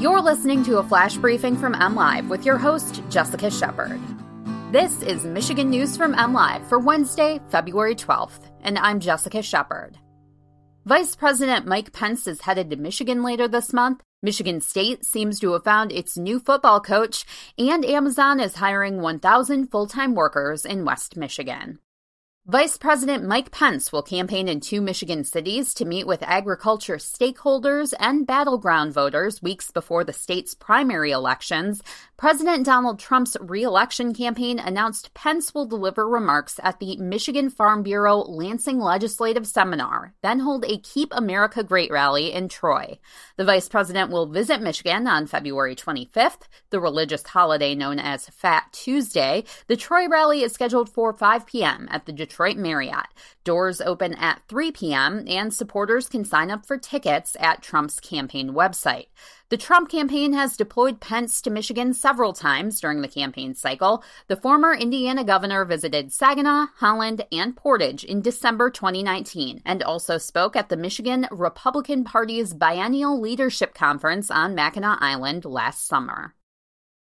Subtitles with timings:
[0.00, 4.00] You're listening to a flash briefing from MLive with your host, Jessica Shepard.
[4.72, 9.98] This is Michigan News from MLive for Wednesday, February 12th, and I'm Jessica Shepard.
[10.86, 14.00] Vice President Mike Pence is headed to Michigan later this month.
[14.22, 17.26] Michigan State seems to have found its new football coach,
[17.58, 21.78] and Amazon is hiring 1,000 full time workers in West Michigan.
[22.50, 27.94] Vice President Mike Pence will campaign in two Michigan cities to meet with agriculture stakeholders
[28.00, 31.80] and battleground voters weeks before the state's primary elections.
[32.16, 38.16] President Donald Trump's reelection campaign announced Pence will deliver remarks at the Michigan Farm Bureau
[38.16, 42.98] Lansing Legislative Seminar, then hold a Keep America Great rally in Troy.
[43.36, 48.72] The vice president will visit Michigan on February 25th, the religious holiday known as Fat
[48.72, 49.44] Tuesday.
[49.68, 51.86] The Troy rally is scheduled for 5 p.m.
[51.92, 53.08] at the Detroit Detroit Marriott.
[53.44, 58.54] Doors open at 3 p.m., and supporters can sign up for tickets at Trump's campaign
[58.54, 59.08] website.
[59.50, 64.02] The Trump campaign has deployed Pence to Michigan several times during the campaign cycle.
[64.28, 70.56] The former Indiana governor visited Saginaw, Holland, and Portage in December 2019 and also spoke
[70.56, 76.34] at the Michigan Republican Party's biennial leadership conference on Mackinac Island last summer.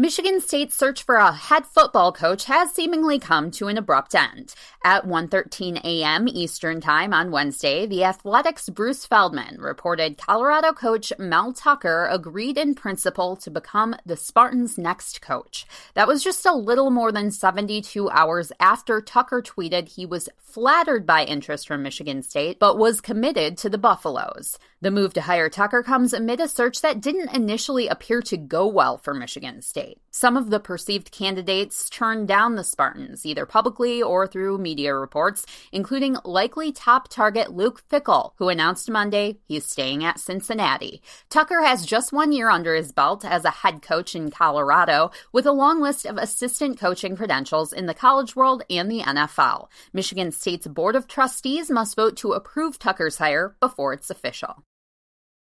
[0.00, 4.54] Michigan State's search for a head football coach has seemingly come to an abrupt end.
[4.84, 6.28] At 1:13 a.m.
[6.28, 12.76] Eastern Time on Wednesday, the Athletic's Bruce Feldman reported Colorado coach Mel Tucker agreed in
[12.76, 15.66] principle to become the Spartans' next coach.
[15.94, 21.06] That was just a little more than 72 hours after Tucker tweeted he was flattered
[21.06, 24.60] by interest from Michigan State but was committed to the Buffaloes.
[24.80, 28.64] The move to hire Tucker comes amid a search that didn't initially appear to go
[28.68, 29.87] well for Michigan State.
[30.10, 35.46] Some of the perceived candidates turned down the Spartans, either publicly or through media reports,
[35.70, 41.00] including likely top target Luke Fickell, who announced Monday he's staying at Cincinnati.
[41.30, 45.46] Tucker has just one year under his belt as a head coach in Colorado, with
[45.46, 49.68] a long list of assistant coaching credentials in the college world and the NFL.
[49.92, 54.64] Michigan State's Board of Trustees must vote to approve Tucker's hire before it's official.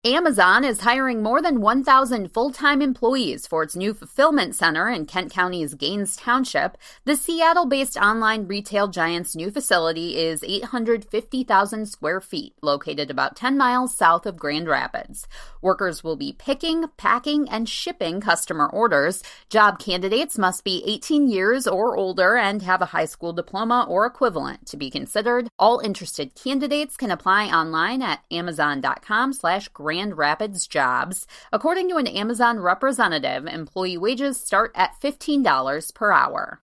[0.05, 5.05] Amazon is hiring more than 1,000 full time employees for its new fulfillment center in
[5.05, 6.77] Kent County's Gaines Township.
[7.05, 13.57] The Seattle based online retail giant's new facility is 850,000 square feet, located about 10
[13.57, 15.25] miles south of Grand Rapids.
[15.61, 19.23] Workers will be picking, packing, and shipping customer orders.
[19.49, 24.05] Job candidates must be 18 years or older and have a high school diploma or
[24.05, 25.47] equivalent to be considered.
[25.57, 31.27] All interested candidates can apply online at amazon.com slash Grand Rapids jobs.
[31.51, 36.61] According to an Amazon representative, employee wages start at $15 per hour.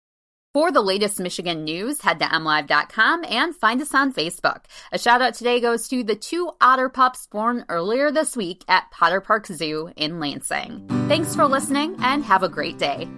[0.53, 4.65] For the latest Michigan news, head to mlive.com and find us on Facebook.
[4.91, 8.91] A shout out today goes to the two otter pups born earlier this week at
[8.91, 10.89] Potter Park Zoo in Lansing.
[11.07, 13.09] Thanks for listening and have a great day.